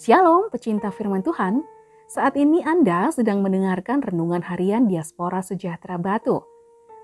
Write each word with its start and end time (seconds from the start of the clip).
Shalom 0.00 0.48
pecinta 0.48 0.88
firman 0.88 1.20
Tuhan, 1.20 1.60
saat 2.08 2.32
ini 2.32 2.64
Anda 2.64 3.12
sedang 3.12 3.44
mendengarkan 3.44 4.00
Renungan 4.00 4.40
Harian 4.40 4.88
Diaspora 4.88 5.44
Sejahtera 5.44 6.00
Batu. 6.00 6.40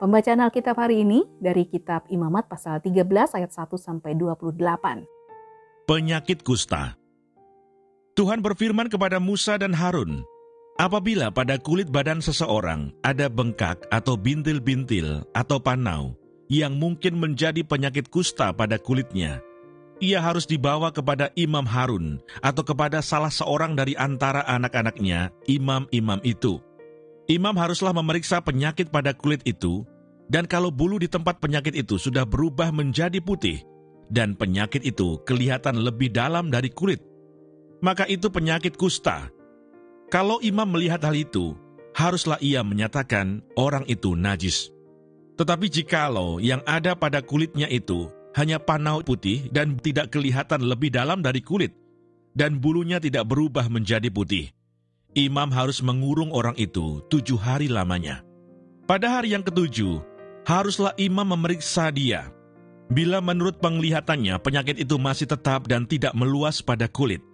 Pembacaan 0.00 0.41
Alkitab 0.41 0.80
hari 0.80 1.04
ini 1.04 1.29
dari 1.37 1.69
kitab 1.69 2.09
Imamat 2.09 2.48
pasal 2.48 2.80
13 2.80 3.04
ayat 3.37 3.53
1 3.53 3.69
sampai 3.77 4.16
28. 4.16 5.05
Penyakit 5.84 6.41
kusta. 6.41 6.96
Tuhan 8.16 8.41
berfirman 8.41 8.88
kepada 8.88 9.20
Musa 9.20 9.60
dan 9.60 9.77
Harun, 9.77 10.24
Apabila 10.80 11.28
pada 11.28 11.60
kulit 11.60 11.92
badan 11.92 12.24
seseorang 12.24 12.97
ada 13.05 13.28
bengkak 13.28 13.84
atau 13.92 14.16
bintil-bintil 14.16 15.20
atau 15.37 15.60
panau 15.60 16.16
yang 16.48 16.73
mungkin 16.80 17.20
menjadi 17.20 17.60
penyakit 17.60 18.09
kusta 18.09 18.56
pada 18.56 18.80
kulitnya, 18.80 19.45
ia 20.00 20.20
harus 20.20 20.45
dibawa 20.45 20.92
kepada 20.92 21.32
Imam 21.36 21.64
Harun 21.64 22.20
atau 22.45 22.62
kepada 22.62 23.00
salah 23.00 23.32
seorang 23.32 23.73
dari 23.73 23.96
antara 23.96 24.45
anak-anaknya, 24.45 25.32
imam-imam 25.48 26.20
itu. 26.23 26.60
Imam 27.27 27.56
haruslah 27.59 27.91
memeriksa 27.91 28.38
penyakit 28.38 28.92
pada 28.92 29.10
kulit 29.10 29.42
itu, 29.42 29.82
dan 30.30 30.46
kalau 30.46 30.70
bulu 30.70 31.01
di 31.02 31.10
tempat 31.10 31.42
penyakit 31.42 31.74
itu 31.74 31.98
sudah 31.98 32.23
berubah 32.23 32.70
menjadi 32.70 33.18
putih, 33.18 33.62
dan 34.12 34.38
penyakit 34.38 34.87
itu 34.87 35.18
kelihatan 35.27 35.82
lebih 35.82 36.15
dalam 36.15 36.52
dari 36.52 36.70
kulit, 36.70 37.02
maka 37.82 38.06
itu 38.06 38.30
penyakit 38.30 38.78
kusta. 38.78 39.30
Kalau 40.06 40.38
imam 40.38 40.70
melihat 40.70 41.02
hal 41.02 41.18
itu, 41.18 41.59
haruslah 41.98 42.38
ia 42.38 42.62
menyatakan 42.62 43.42
orang 43.59 43.82
itu 43.90 44.15
najis. 44.15 44.70
Tetapi 45.37 45.66
jikalau 45.68 46.40
yang 46.40 46.65
ada 46.65 46.96
pada 46.96 47.20
kulitnya 47.20 47.68
itu 47.68 48.09
hanya 48.36 48.60
panau 48.60 49.00
putih 49.00 49.48
dan 49.48 49.80
tidak 49.80 50.12
kelihatan 50.12 50.68
lebih 50.68 50.92
dalam 50.92 51.24
dari 51.24 51.40
kulit, 51.40 51.73
dan 52.37 52.60
bulunya 52.60 53.01
tidak 53.01 53.24
berubah 53.24 53.65
menjadi 53.73 54.12
putih. 54.12 54.52
Imam 55.16 55.48
harus 55.48 55.80
mengurung 55.80 56.28
orang 56.37 56.52
itu 56.60 57.01
tujuh 57.09 57.40
hari 57.40 57.73
lamanya. 57.73 58.20
Pada 58.84 59.09
hari 59.09 59.32
yang 59.32 59.40
ketujuh, 59.40 60.04
haruslah 60.45 60.93
imam 61.01 61.24
memeriksa 61.24 61.88
dia. 61.88 62.28
Bila 62.93 63.24
menurut 63.24 63.59
penglihatannya 63.59 64.37
penyakit 64.44 64.78
itu 64.78 65.00
masih 65.00 65.26
tetap 65.26 65.65
dan 65.66 65.88
tidak 65.88 66.12
meluas 66.12 66.60
pada 66.60 66.87
kulit, 66.87 67.25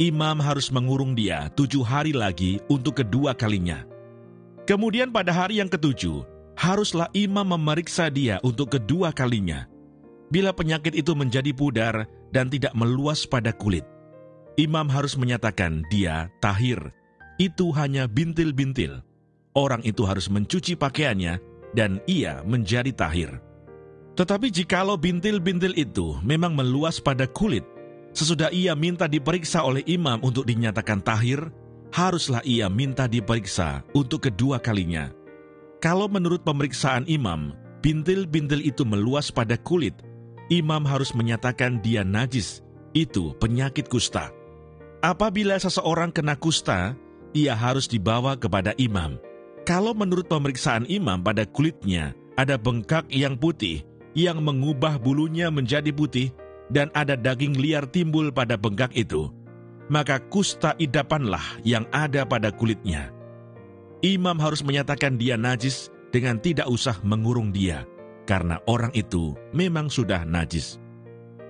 imam 0.00 0.40
harus 0.40 0.72
mengurung 0.72 1.12
dia 1.12 1.52
tujuh 1.52 1.84
hari 1.84 2.16
lagi 2.16 2.58
untuk 2.72 3.04
kedua 3.04 3.36
kalinya. 3.36 3.84
Kemudian 4.64 5.12
pada 5.12 5.30
hari 5.30 5.60
yang 5.60 5.68
ketujuh, 5.68 6.24
haruslah 6.56 7.12
imam 7.12 7.44
memeriksa 7.44 8.08
dia 8.08 8.40
untuk 8.40 8.74
kedua 8.74 9.12
kalinya 9.12 9.68
bila 10.28 10.52
penyakit 10.52 10.92
itu 10.92 11.12
menjadi 11.16 11.52
pudar 11.56 12.04
dan 12.32 12.52
tidak 12.52 12.72
meluas 12.76 13.24
pada 13.24 13.52
kulit. 13.52 13.84
Imam 14.58 14.90
harus 14.90 15.14
menyatakan 15.14 15.86
dia 15.88 16.28
tahir, 16.42 16.92
itu 17.38 17.70
hanya 17.72 18.10
bintil-bintil. 18.10 19.00
Orang 19.54 19.82
itu 19.86 20.04
harus 20.04 20.26
mencuci 20.28 20.74
pakaiannya 20.74 21.40
dan 21.72 22.02
ia 22.10 22.42
menjadi 22.42 22.90
tahir. 22.94 23.38
Tetapi 24.18 24.50
jikalau 24.50 24.98
bintil-bintil 24.98 25.78
itu 25.78 26.18
memang 26.26 26.50
meluas 26.58 26.98
pada 26.98 27.30
kulit, 27.30 27.62
sesudah 28.10 28.50
ia 28.50 28.74
minta 28.74 29.06
diperiksa 29.06 29.62
oleh 29.62 29.86
imam 29.86 30.18
untuk 30.26 30.42
dinyatakan 30.42 30.98
tahir, 31.06 31.38
haruslah 31.94 32.42
ia 32.42 32.66
minta 32.66 33.06
diperiksa 33.06 33.86
untuk 33.94 34.26
kedua 34.26 34.58
kalinya. 34.58 35.14
Kalau 35.78 36.10
menurut 36.10 36.42
pemeriksaan 36.42 37.06
imam, 37.06 37.54
bintil-bintil 37.78 38.66
itu 38.66 38.82
meluas 38.82 39.30
pada 39.30 39.54
kulit 39.54 39.94
imam 40.48 40.82
harus 40.84 41.12
menyatakan 41.12 41.80
dia 41.84 42.02
najis, 42.04 42.64
itu 42.96 43.36
penyakit 43.36 43.86
kusta. 43.88 44.32
Apabila 45.04 45.54
seseorang 45.60 46.10
kena 46.10 46.34
kusta, 46.34 46.96
ia 47.36 47.54
harus 47.54 47.86
dibawa 47.86 48.34
kepada 48.34 48.74
imam. 48.80 49.20
Kalau 49.68 49.92
menurut 49.92 50.26
pemeriksaan 50.26 50.88
imam 50.88 51.20
pada 51.20 51.44
kulitnya 51.44 52.16
ada 52.40 52.56
bengkak 52.56 53.04
yang 53.12 53.36
putih 53.36 53.84
yang 54.16 54.40
mengubah 54.40 54.96
bulunya 54.96 55.52
menjadi 55.52 55.92
putih 55.92 56.32
dan 56.72 56.88
ada 56.96 57.14
daging 57.14 57.60
liar 57.60 57.84
timbul 57.84 58.32
pada 58.32 58.56
bengkak 58.56 58.90
itu, 58.96 59.28
maka 59.92 60.18
kusta 60.18 60.72
idapanlah 60.80 61.60
yang 61.62 61.84
ada 61.92 62.24
pada 62.24 62.48
kulitnya. 62.48 63.12
Imam 64.00 64.40
harus 64.40 64.64
menyatakan 64.64 65.20
dia 65.20 65.36
najis 65.36 65.92
dengan 66.08 66.40
tidak 66.40 66.66
usah 66.70 66.96
mengurung 67.04 67.52
dia 67.52 67.84
karena 68.28 68.60
orang 68.68 68.92
itu 68.92 69.32
memang 69.56 69.88
sudah 69.88 70.28
najis. 70.28 70.76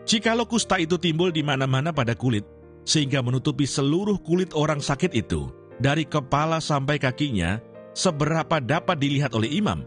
Jikalau 0.06 0.47
kusta 0.47 0.78
itu 0.78 0.94
timbul 0.94 1.34
di 1.34 1.43
mana-mana 1.43 1.91
pada 1.91 2.15
kulit, 2.15 2.47
sehingga 2.87 3.19
menutupi 3.19 3.66
seluruh 3.66 4.22
kulit 4.22 4.55
orang 4.55 4.78
sakit 4.78 5.11
itu, 5.12 5.50
dari 5.83 6.06
kepala 6.06 6.62
sampai 6.62 7.03
kakinya, 7.03 7.59
seberapa 7.99 8.62
dapat 8.62 8.97
dilihat 9.03 9.34
oleh 9.34 9.59
imam. 9.59 9.83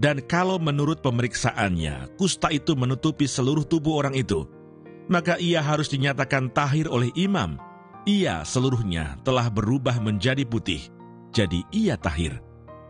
Dan 0.00 0.24
kalau 0.24 0.56
menurut 0.56 1.04
pemeriksaannya, 1.04 2.16
kusta 2.16 2.48
itu 2.48 2.72
menutupi 2.72 3.28
seluruh 3.28 3.68
tubuh 3.68 4.00
orang 4.00 4.16
itu, 4.16 4.48
maka 5.12 5.36
ia 5.36 5.60
harus 5.60 5.92
dinyatakan 5.92 6.48
tahir 6.56 6.88
oleh 6.88 7.12
imam. 7.12 7.60
Ia 8.08 8.40
seluruhnya 8.48 9.20
telah 9.28 9.52
berubah 9.52 10.00
menjadi 10.00 10.48
putih, 10.48 10.88
jadi 11.36 11.60
ia 11.68 12.00
tahir. 12.00 12.40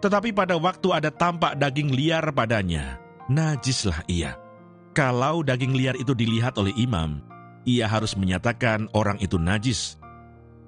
Tetapi 0.00 0.30
pada 0.30 0.54
waktu 0.54 0.96
ada 0.96 1.10
tampak 1.10 1.58
daging 1.58 1.90
liar 1.92 2.30
padanya, 2.30 3.02
najislah 3.30 4.02
ia. 4.10 4.34
Kalau 4.90 5.46
daging 5.46 5.78
liar 5.78 5.94
itu 5.94 6.10
dilihat 6.18 6.58
oleh 6.58 6.74
imam, 6.74 7.22
ia 7.62 7.86
harus 7.86 8.18
menyatakan 8.18 8.90
orang 8.90 9.22
itu 9.22 9.38
najis. 9.38 9.94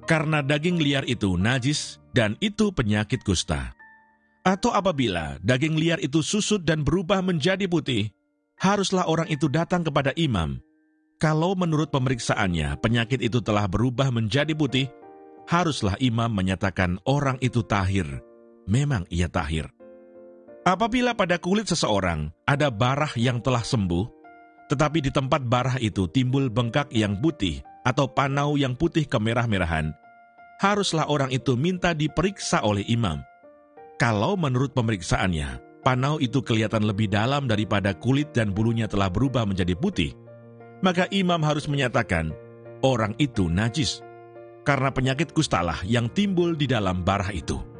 Karena 0.06 0.40
daging 0.40 0.78
liar 0.78 1.02
itu 1.10 1.34
najis 1.34 1.98
dan 2.14 2.38
itu 2.38 2.70
penyakit 2.70 3.26
kusta. 3.26 3.74
Atau 4.46 4.70
apabila 4.70 5.42
daging 5.42 5.74
liar 5.74 5.98
itu 5.98 6.22
susut 6.22 6.62
dan 6.62 6.86
berubah 6.86 7.22
menjadi 7.22 7.66
putih, 7.66 8.10
haruslah 8.58 9.06
orang 9.10 9.26
itu 9.30 9.50
datang 9.50 9.82
kepada 9.82 10.14
imam. 10.14 10.58
Kalau 11.18 11.54
menurut 11.54 11.94
pemeriksaannya 11.94 12.82
penyakit 12.82 13.22
itu 13.22 13.38
telah 13.38 13.70
berubah 13.70 14.10
menjadi 14.10 14.54
putih, 14.58 14.90
haruslah 15.46 15.94
imam 16.02 16.30
menyatakan 16.30 16.98
orang 17.06 17.38
itu 17.38 17.62
tahir. 17.62 18.06
Memang 18.66 19.06
ia 19.10 19.30
tahir. 19.30 19.70
Apabila 20.62 21.10
pada 21.10 21.42
kulit 21.42 21.66
seseorang 21.66 22.30
ada 22.46 22.70
barah 22.70 23.10
yang 23.18 23.42
telah 23.42 23.66
sembuh, 23.66 24.06
tetapi 24.70 25.02
di 25.02 25.10
tempat 25.10 25.42
barah 25.42 25.74
itu 25.82 26.06
timbul 26.06 26.46
bengkak 26.46 26.86
yang 26.94 27.18
putih 27.18 27.66
atau 27.82 28.06
panau 28.06 28.54
yang 28.54 28.78
putih 28.78 29.02
kemerah-merahan, 29.10 29.90
haruslah 30.62 31.10
orang 31.10 31.34
itu 31.34 31.58
minta 31.58 31.90
diperiksa 31.90 32.62
oleh 32.62 32.86
imam. 32.86 33.18
Kalau 33.98 34.38
menurut 34.38 34.70
pemeriksaannya, 34.70 35.82
panau 35.82 36.22
itu 36.22 36.38
kelihatan 36.46 36.86
lebih 36.86 37.10
dalam 37.10 37.50
daripada 37.50 37.90
kulit 37.90 38.30
dan 38.30 38.54
bulunya 38.54 38.86
telah 38.86 39.10
berubah 39.10 39.42
menjadi 39.42 39.74
putih, 39.74 40.14
maka 40.78 41.10
imam 41.10 41.42
harus 41.42 41.66
menyatakan 41.66 42.30
orang 42.86 43.18
itu 43.18 43.50
najis, 43.50 43.98
karena 44.62 44.94
penyakit 44.94 45.34
kustalah 45.34 45.82
yang 45.82 46.06
timbul 46.06 46.54
di 46.54 46.70
dalam 46.70 47.02
barah 47.02 47.34
itu. 47.34 47.71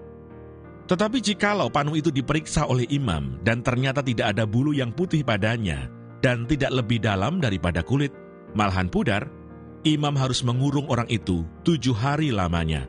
Tetapi 0.90 1.22
jikalau 1.22 1.70
panu 1.70 1.94
itu 1.94 2.10
diperiksa 2.10 2.66
oleh 2.66 2.84
imam 2.90 3.38
dan 3.46 3.62
ternyata 3.62 4.02
tidak 4.02 4.34
ada 4.34 4.44
bulu 4.44 4.74
yang 4.74 4.90
putih 4.90 5.22
padanya 5.22 5.86
dan 6.22 6.46
tidak 6.46 6.74
lebih 6.74 7.02
dalam 7.02 7.38
daripada 7.38 7.82
kulit, 7.82 8.10
malahan 8.54 8.90
pudar, 8.90 9.26
imam 9.82 10.14
harus 10.14 10.42
mengurung 10.46 10.86
orang 10.90 11.06
itu 11.10 11.46
tujuh 11.66 11.94
hari 11.94 12.30
lamanya. 12.30 12.86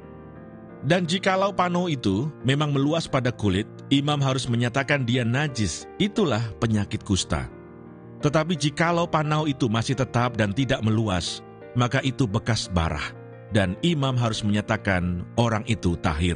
Dan 0.83 1.07
jikalau 1.07 1.55
panu 1.55 1.87
itu 1.87 2.27
memang 2.43 2.75
meluas 2.75 3.07
pada 3.07 3.31
kulit, 3.31 3.65
imam 3.87 4.19
harus 4.19 4.51
menyatakan 4.51 5.07
dia 5.07 5.23
najis, 5.23 5.87
itulah 5.95 6.43
penyakit 6.59 6.99
kusta. 7.07 7.47
Tetapi 8.19 8.55
jikalau 8.55 9.07
panau 9.07 9.47
itu 9.47 9.71
masih 9.71 9.95
tetap 9.95 10.35
dan 10.35 10.51
tidak 10.51 10.83
meluas, 10.83 11.39
maka 11.75 12.03
itu 12.03 12.27
bekas 12.27 12.67
barah, 12.67 13.15
dan 13.55 13.79
imam 13.79 14.15
harus 14.19 14.43
menyatakan 14.43 15.23
orang 15.39 15.63
itu 15.71 15.95
tahir. 16.03 16.35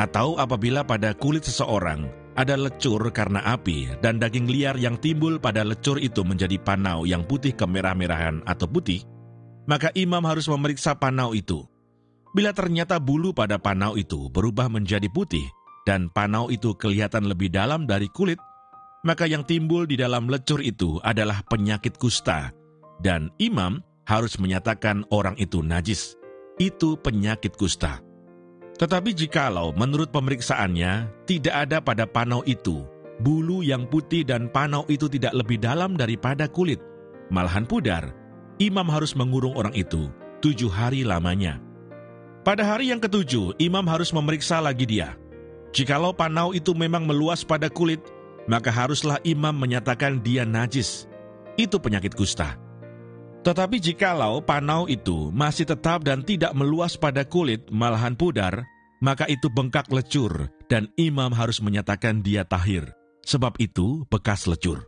Atau 0.00 0.40
apabila 0.40 0.80
pada 0.80 1.12
kulit 1.12 1.44
seseorang 1.44 2.08
ada 2.32 2.56
lecur 2.56 3.12
karena 3.12 3.44
api 3.44 4.00
dan 4.00 4.16
daging 4.16 4.48
liar 4.48 4.72
yang 4.80 4.96
timbul 4.96 5.36
pada 5.36 5.60
lecur 5.60 6.00
itu 6.00 6.24
menjadi 6.24 6.56
panau 6.56 7.04
yang 7.04 7.20
putih 7.20 7.52
kemerah-merahan 7.52 8.40
atau 8.48 8.64
putih, 8.64 9.04
maka 9.68 9.92
imam 9.92 10.24
harus 10.24 10.48
memeriksa 10.48 10.96
panau 10.96 11.36
itu. 11.36 11.68
Bila 12.32 12.56
ternyata 12.56 12.96
bulu 12.96 13.36
pada 13.36 13.60
panau 13.60 13.92
itu 14.00 14.32
berubah 14.32 14.72
menjadi 14.72 15.10
putih 15.12 15.44
dan 15.84 16.08
panau 16.08 16.48
itu 16.48 16.72
kelihatan 16.80 17.28
lebih 17.28 17.52
dalam 17.52 17.84
dari 17.84 18.08
kulit, 18.08 18.40
maka 19.04 19.28
yang 19.28 19.44
timbul 19.44 19.84
di 19.84 20.00
dalam 20.00 20.32
lecur 20.32 20.64
itu 20.64 20.96
adalah 21.04 21.44
penyakit 21.44 22.00
kusta, 22.00 22.56
dan 23.04 23.28
imam 23.36 23.84
harus 24.08 24.40
menyatakan 24.40 25.04
orang 25.12 25.36
itu 25.36 25.60
najis. 25.60 26.16
Itu 26.56 26.96
penyakit 26.96 27.56
kusta. 27.60 28.09
Tetapi 28.80 29.12
jikalau 29.12 29.76
menurut 29.76 30.08
pemeriksaannya 30.08 31.12
tidak 31.28 31.68
ada 31.68 31.84
pada 31.84 32.08
panau 32.08 32.40
itu, 32.48 32.80
bulu 33.20 33.60
yang 33.60 33.84
putih 33.84 34.24
dan 34.24 34.48
panau 34.48 34.88
itu 34.88 35.04
tidak 35.04 35.36
lebih 35.36 35.60
dalam 35.60 36.00
daripada 36.00 36.48
kulit, 36.48 36.80
malahan 37.28 37.68
pudar, 37.68 38.16
imam 38.56 38.88
harus 38.88 39.12
mengurung 39.12 39.52
orang 39.52 39.76
itu 39.76 40.08
tujuh 40.40 40.72
hari 40.72 41.04
lamanya. 41.04 41.60
Pada 42.40 42.64
hari 42.64 42.88
yang 42.88 43.04
ketujuh, 43.04 43.60
imam 43.60 43.84
harus 43.84 44.16
memeriksa 44.16 44.64
lagi 44.64 44.88
dia. 44.88 45.12
Jikalau 45.76 46.16
panau 46.16 46.56
itu 46.56 46.72
memang 46.72 47.04
meluas 47.04 47.44
pada 47.44 47.68
kulit, 47.68 48.00
maka 48.48 48.72
haruslah 48.72 49.20
imam 49.28 49.52
menyatakan 49.52 50.24
dia 50.24 50.48
najis. 50.48 51.04
Itu 51.60 51.76
penyakit 51.76 52.16
kusta. 52.16 52.56
Tetapi 53.40 53.80
jikalau 53.80 54.44
panau 54.44 54.84
itu 54.84 55.32
masih 55.32 55.64
tetap 55.64 56.04
dan 56.04 56.20
tidak 56.20 56.52
meluas 56.52 57.00
pada 57.00 57.24
kulit, 57.24 57.64
malahan 57.72 58.12
pudar, 58.12 58.68
maka 59.00 59.24
itu 59.32 59.48
bengkak 59.48 59.88
lecur 59.88 60.52
dan 60.68 60.92
imam 61.00 61.32
harus 61.32 61.64
menyatakan 61.64 62.20
dia 62.20 62.44
tahir. 62.44 62.92
Sebab 63.24 63.56
itu 63.56 64.04
bekas 64.12 64.44
lecur. 64.44 64.84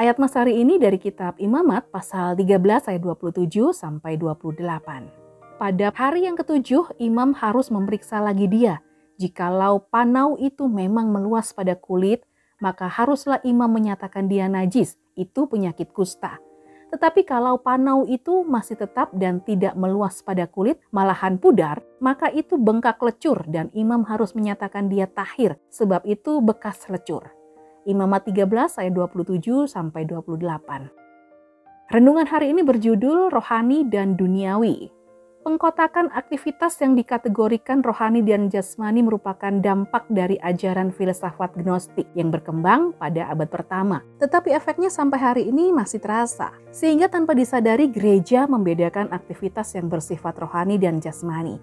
Ayat 0.00 0.16
Mas 0.16 0.32
hari 0.32 0.64
ini 0.64 0.80
dari 0.80 0.96
kitab 0.96 1.36
Imamat 1.36 1.92
pasal 1.92 2.40
13 2.40 2.88
ayat 2.88 3.02
27 3.04 3.52
sampai 3.76 4.16
28. 4.16 5.60
Pada 5.60 5.86
hari 5.92 6.24
yang 6.24 6.38
ketujuh, 6.38 6.96
imam 7.02 7.36
harus 7.36 7.68
memeriksa 7.68 8.22
lagi 8.22 8.48
dia. 8.48 8.80
Jikalau 9.18 9.90
panau 9.90 10.38
itu 10.40 10.70
memang 10.70 11.10
meluas 11.10 11.50
pada 11.50 11.74
kulit, 11.74 12.22
maka 12.62 12.86
haruslah 12.86 13.42
imam 13.42 13.68
menyatakan 13.68 14.30
dia 14.30 14.46
najis. 14.46 14.96
Itu 15.18 15.50
penyakit 15.50 15.90
kusta. 15.90 16.38
Tetapi 16.88 17.20
kalau 17.28 17.60
panau 17.60 18.08
itu 18.08 18.48
masih 18.48 18.80
tetap 18.80 19.12
dan 19.12 19.44
tidak 19.44 19.76
meluas 19.76 20.24
pada 20.24 20.48
kulit, 20.48 20.80
malahan 20.88 21.36
pudar, 21.36 21.84
maka 22.00 22.32
itu 22.32 22.56
bengkak 22.56 22.96
lecur 23.04 23.44
dan 23.44 23.68
imam 23.76 24.08
harus 24.08 24.32
menyatakan 24.32 24.88
dia 24.88 25.04
tahir, 25.04 25.60
sebab 25.68 26.08
itu 26.08 26.40
bekas 26.40 26.88
lecur. 26.88 27.28
Imamat 27.84 28.28
13 28.32 28.80
ayat 28.80 28.92
27 28.92 29.68
sampai 29.68 30.08
28. 30.08 30.88
Renungan 31.88 32.28
hari 32.28 32.52
ini 32.52 32.60
berjudul 32.60 33.32
Rohani 33.32 33.88
dan 33.88 34.16
Duniawi. 34.16 34.97
Pengkotakan 35.48 36.12
aktivitas 36.12 36.76
yang 36.84 36.92
dikategorikan 36.92 37.80
rohani 37.80 38.20
dan 38.20 38.52
jasmani 38.52 39.00
merupakan 39.00 39.48
dampak 39.48 40.04
dari 40.12 40.36
ajaran 40.36 40.92
filsafat 40.92 41.56
gnostik 41.64 42.04
yang 42.12 42.28
berkembang 42.28 42.92
pada 42.92 43.32
abad 43.32 43.48
pertama. 43.48 44.04
Tetapi 44.20 44.52
efeknya 44.52 44.92
sampai 44.92 45.16
hari 45.16 45.42
ini 45.48 45.72
masih 45.72 46.04
terasa, 46.04 46.52
sehingga 46.68 47.08
tanpa 47.08 47.32
disadari 47.32 47.88
gereja 47.88 48.44
membedakan 48.44 49.08
aktivitas 49.08 49.72
yang 49.72 49.88
bersifat 49.88 50.36
rohani 50.36 50.76
dan 50.76 51.00
jasmani. 51.00 51.56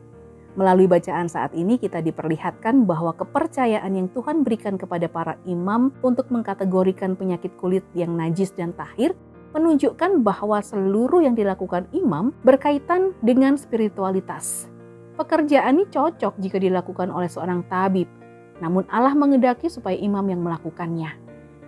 Melalui 0.57 0.89
bacaan 0.89 1.29
saat 1.29 1.53
ini 1.53 1.77
kita 1.77 2.01
diperlihatkan 2.01 2.89
bahwa 2.89 3.13
kepercayaan 3.13 3.93
yang 3.93 4.09
Tuhan 4.09 4.41
berikan 4.41 4.81
kepada 4.81 5.05
para 5.05 5.37
imam 5.45 5.93
untuk 6.01 6.33
mengkategorikan 6.33 7.13
penyakit 7.13 7.53
kulit 7.61 7.85
yang 7.93 8.17
najis 8.17 8.49
dan 8.49 8.73
tahir 8.73 9.13
menunjukkan 9.55 10.19
bahwa 10.19 10.59
seluruh 10.59 11.23
yang 11.23 11.31
dilakukan 11.31 11.87
imam 11.95 12.35
berkaitan 12.43 13.15
dengan 13.23 13.55
spiritualitas. 13.55 14.67
Pekerjaan 15.15 15.79
ini 15.79 15.87
cocok 15.87 16.35
jika 16.43 16.59
dilakukan 16.59 17.07
oleh 17.07 17.31
seorang 17.31 17.63
tabib, 17.71 18.11
namun 18.59 18.83
Allah 18.91 19.15
mengendaki 19.15 19.71
supaya 19.71 19.95
imam 19.95 20.27
yang 20.27 20.43
melakukannya. 20.43 21.15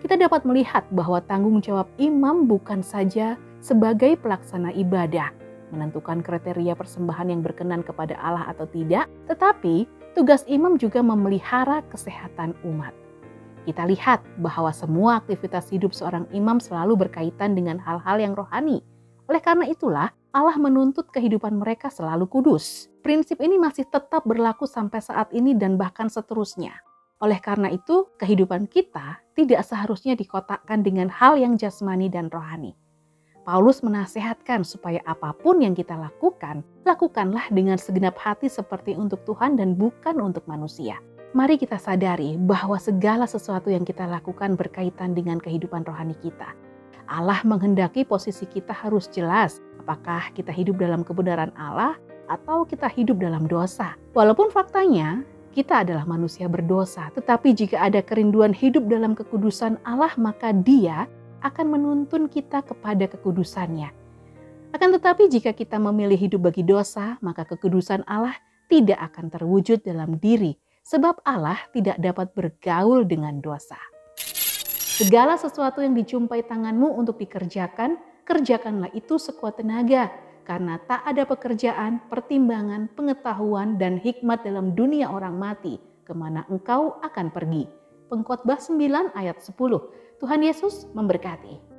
Kita 0.03 0.19
dapat 0.19 0.43
melihat 0.43 0.83
bahwa 0.91 1.23
tanggung 1.23 1.63
jawab 1.63 1.87
imam 1.95 2.43
bukan 2.43 2.83
saja 2.83 3.39
sebagai 3.63 4.19
pelaksana 4.19 4.75
ibadah, 4.75 5.31
menentukan 5.71 6.19
kriteria 6.19 6.75
persembahan 6.75 7.31
yang 7.31 7.39
berkenan 7.39 7.87
kepada 7.87 8.19
Allah 8.19 8.51
atau 8.51 8.67
tidak, 8.67 9.07
tetapi 9.31 9.87
tugas 10.11 10.43
imam 10.51 10.75
juga 10.75 10.99
memelihara 10.99 11.87
kesehatan 11.87 12.51
umat 12.67 13.06
kita 13.67 13.83
lihat 13.83 14.23
bahwa 14.39 14.71
semua 14.71 15.19
aktivitas 15.19 15.67
hidup 15.75 15.91
seorang 15.91 16.23
imam 16.31 16.63
selalu 16.63 17.03
berkaitan 17.03 17.51
dengan 17.51 17.75
hal-hal 17.83 18.15
yang 18.15 18.31
rohani. 18.31 18.79
Oleh 19.27 19.43
karena 19.43 19.67
itulah, 19.67 20.15
Allah 20.31 20.55
menuntut 20.55 21.11
kehidupan 21.11 21.59
mereka 21.59 21.91
selalu 21.91 22.31
kudus. 22.31 22.87
Prinsip 23.03 23.43
ini 23.43 23.59
masih 23.59 23.83
tetap 23.91 24.23
berlaku 24.23 24.63
sampai 24.63 25.03
saat 25.03 25.35
ini 25.35 25.51
dan 25.51 25.75
bahkan 25.75 26.07
seterusnya. 26.07 26.79
Oleh 27.19 27.43
karena 27.43 27.67
itu, 27.67 28.07
kehidupan 28.15 28.71
kita 28.71 29.19
tidak 29.35 29.67
seharusnya 29.67 30.15
dikotakkan 30.15 30.79
dengan 30.79 31.11
hal 31.11 31.35
yang 31.35 31.59
jasmani 31.59 32.07
dan 32.07 32.31
rohani. 32.31 32.71
Paulus 33.43 33.83
menasehatkan 33.83 34.63
supaya 34.63 35.03
apa 35.03 35.35
pun 35.35 35.59
yang 35.59 35.75
kita 35.75 35.95
lakukan, 35.95 36.63
lakukanlah 36.87 37.51
dengan 37.51 37.75
segenap 37.75 38.15
hati 38.15 38.47
seperti 38.47 38.95
untuk 38.95 39.27
Tuhan 39.27 39.59
dan 39.59 39.75
bukan 39.75 40.19
untuk 40.23 40.47
manusia 40.47 40.99
mari 41.35 41.59
kita 41.59 41.75
sadari 41.75 42.39
bahwa 42.39 42.79
segala 42.79 43.27
sesuatu 43.27 43.67
yang 43.67 43.83
kita 43.83 44.07
lakukan 44.07 44.55
berkaitan 44.55 45.11
dengan 45.11 45.41
kehidupan 45.41 45.83
rohani 45.83 46.15
kita. 46.23 46.55
Allah 47.07 47.39
menghendaki 47.47 48.03
posisi 48.03 48.43
kita 48.47 48.75
harus 48.75 49.07
jelas, 49.11 49.63
apakah 49.79 50.31
kita 50.35 50.51
hidup 50.51 50.75
dalam 50.79 51.03
kebenaran 51.07 51.51
Allah 51.55 51.95
atau 52.27 52.67
kita 52.67 52.91
hidup 52.91 53.19
dalam 53.19 53.47
dosa. 53.47 53.95
Walaupun 54.11 54.51
faktanya 54.51 55.23
kita 55.55 55.87
adalah 55.87 56.03
manusia 56.03 56.51
berdosa, 56.51 57.07
tetapi 57.15 57.55
jika 57.55 57.79
ada 57.79 58.03
kerinduan 58.03 58.51
hidup 58.51 58.85
dalam 58.91 59.15
kekudusan 59.15 59.79
Allah, 59.87 60.11
maka 60.19 60.51
Dia 60.51 61.07
akan 61.41 61.65
menuntun 61.79 62.27
kita 62.27 62.61
kepada 62.61 63.07
kekudusannya. 63.07 63.89
Akan 64.75 64.91
tetapi 64.91 65.31
jika 65.31 65.55
kita 65.55 65.79
memilih 65.79 66.19
hidup 66.19 66.51
bagi 66.51 66.61
dosa, 66.67 67.15
maka 67.23 67.47
kekudusan 67.47 68.03
Allah 68.03 68.35
tidak 68.67 68.99
akan 68.99 69.31
terwujud 69.31 69.79
dalam 69.79 70.19
diri 70.19 70.59
sebab 70.87 71.19
Allah 71.27 71.59
tidak 71.75 71.99
dapat 71.99 72.31
bergaul 72.31 73.03
dengan 73.03 73.43
dosa. 73.43 73.75
Segala 74.97 75.35
sesuatu 75.35 75.83
yang 75.83 75.93
dicumpai 75.93 76.47
tanganmu 76.47 76.95
untuk 76.95 77.19
dikerjakan, 77.19 77.99
kerjakanlah 78.23 78.89
itu 78.95 79.19
sekuat 79.19 79.59
tenaga, 79.59 80.09
karena 80.47 80.79
tak 80.87 81.03
ada 81.03 81.27
pekerjaan, 81.27 82.01
pertimbangan, 82.07 82.87
pengetahuan, 82.95 83.75
dan 83.75 83.99
hikmat 83.99 84.47
dalam 84.47 84.73
dunia 84.73 85.11
orang 85.11 85.35
mati, 85.35 85.77
ke 86.07 86.15
mana 86.15 86.47
engkau 86.47 86.97
akan 87.03 87.29
pergi. 87.35 87.67
Pengkhotbah 88.07 88.57
9 88.57 89.11
ayat 89.11 89.43
10. 89.43 89.53
Tuhan 90.23 90.39
Yesus 90.41 90.87
memberkati. 90.95 91.76